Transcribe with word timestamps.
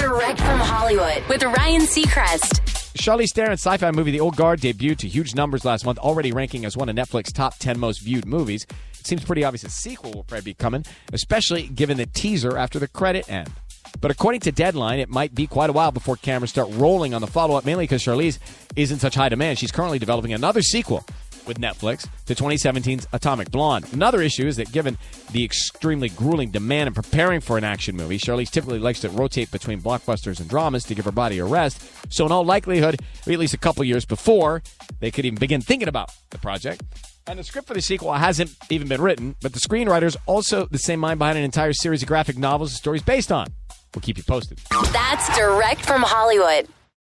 Direct 0.00 0.38
from 0.38 0.58
Hollywood 0.58 1.22
with 1.28 1.42
Ryan 1.42 1.82
Seacrest. 1.82 2.60
Charlize 2.94 3.34
Theron's 3.34 3.60
sci-fi 3.60 3.90
movie 3.90 4.10
The 4.10 4.20
Old 4.20 4.34
Guard 4.34 4.58
debuted 4.58 4.96
to 4.98 5.08
huge 5.08 5.34
numbers 5.34 5.66
last 5.66 5.84
month, 5.84 5.98
already 5.98 6.32
ranking 6.32 6.64
as 6.64 6.74
one 6.74 6.88
of 6.88 6.96
Netflix's 6.96 7.34
top 7.34 7.58
10 7.58 7.78
most 7.78 8.00
viewed 8.00 8.24
movies. 8.24 8.66
It 8.98 9.06
seems 9.06 9.22
pretty 9.22 9.44
obvious 9.44 9.62
a 9.64 9.68
sequel 9.68 10.12
will 10.12 10.24
probably 10.24 10.52
be 10.52 10.54
coming, 10.54 10.86
especially 11.12 11.68
given 11.68 11.98
the 11.98 12.06
teaser 12.06 12.56
after 12.56 12.78
the 12.78 12.88
credit 12.88 13.30
end. 13.30 13.50
But 14.00 14.10
according 14.10 14.40
to 14.42 14.52
Deadline, 14.52 15.00
it 15.00 15.10
might 15.10 15.34
be 15.34 15.46
quite 15.46 15.68
a 15.68 15.74
while 15.74 15.92
before 15.92 16.16
cameras 16.16 16.48
start 16.48 16.68
rolling 16.70 17.12
on 17.12 17.20
the 17.20 17.26
follow-up, 17.26 17.66
mainly 17.66 17.84
because 17.84 18.02
Charlize 18.02 18.38
is 18.76 18.90
in 18.90 18.98
such 18.98 19.16
high 19.16 19.28
demand. 19.28 19.58
She's 19.58 19.70
currently 19.70 19.98
developing 19.98 20.32
another 20.32 20.62
sequel 20.62 21.04
with 21.50 21.60
Netflix 21.60 22.06
to 22.26 22.34
2017's 22.36 23.08
Atomic 23.12 23.50
Blonde. 23.50 23.84
Another 23.92 24.22
issue 24.22 24.46
is 24.46 24.56
that 24.56 24.70
given 24.70 24.96
the 25.32 25.44
extremely 25.44 26.08
grueling 26.08 26.52
demand 26.52 26.86
in 26.86 26.94
preparing 26.94 27.40
for 27.40 27.58
an 27.58 27.64
action 27.64 27.96
movie, 27.96 28.18
Charlize 28.18 28.50
typically 28.50 28.78
likes 28.78 29.00
to 29.00 29.08
rotate 29.08 29.50
between 29.50 29.82
blockbusters 29.82 30.38
and 30.38 30.48
dramas 30.48 30.84
to 30.84 30.94
give 30.94 31.04
her 31.04 31.10
body 31.10 31.40
a 31.40 31.44
rest. 31.44 31.82
So 32.12 32.24
in 32.24 32.30
all 32.30 32.44
likelihood, 32.44 33.00
at 33.26 33.26
least 33.26 33.52
a 33.52 33.58
couple 33.58 33.82
years 33.82 34.04
before 34.04 34.62
they 35.00 35.10
could 35.10 35.24
even 35.24 35.40
begin 35.40 35.60
thinking 35.60 35.88
about 35.88 36.12
the 36.30 36.38
project. 36.38 36.82
And 37.26 37.36
the 37.36 37.42
script 37.42 37.66
for 37.66 37.74
the 37.74 37.82
sequel 37.82 38.12
hasn't 38.12 38.56
even 38.70 38.86
been 38.86 39.02
written, 39.02 39.34
but 39.42 39.52
the 39.52 39.60
screenwriter's 39.60 40.16
also 40.26 40.66
the 40.66 40.78
same 40.78 41.00
mind 41.00 41.18
behind 41.18 41.36
an 41.36 41.42
entire 41.42 41.72
series 41.72 42.02
of 42.02 42.08
graphic 42.08 42.38
novels 42.38 42.70
the 42.70 42.76
story's 42.76 43.02
based 43.02 43.32
on. 43.32 43.48
We'll 43.92 44.02
keep 44.02 44.18
you 44.18 44.22
posted. 44.22 44.58
That's 44.92 45.36
direct 45.36 45.84
from 45.84 46.02
Hollywood. 46.02 46.68